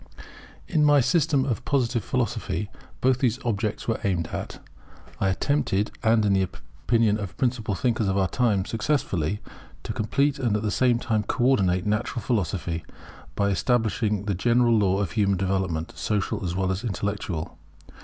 In 0.67 0.83
my 0.83 0.99
System 0.99 1.45
of 1.45 1.63
Positive 1.63 2.03
Philosophy 2.03 2.71
both 3.01 3.19
these 3.19 3.37
objects 3.45 3.87
were 3.87 3.99
aimed 4.03 4.29
at. 4.29 4.59
I 5.19 5.29
attempted, 5.29 5.91
and 6.01 6.25
in 6.25 6.33
the 6.33 6.41
opinion 6.41 7.19
of 7.19 7.27
the 7.27 7.33
principal 7.35 7.75
thinkers 7.75 8.07
of 8.07 8.17
our 8.17 8.27
time 8.27 8.65
successfully, 8.65 9.41
to 9.83 9.93
complete 9.93 10.39
and 10.39 10.57
at 10.57 10.63
the 10.63 10.71
same 10.71 10.97
time 10.97 11.21
co 11.21 11.43
ordinate 11.45 11.85
Natural 11.85 12.21
Philosophy, 12.23 12.83
by 13.35 13.49
establishing 13.49 14.25
the 14.25 14.33
general 14.33 14.75
law 14.75 14.97
of 15.01 15.11
human 15.11 15.37
development, 15.37 15.93
social 15.95 16.43
as 16.43 16.55
well 16.55 16.71
as 16.71 16.83
intellectual. 16.83 17.59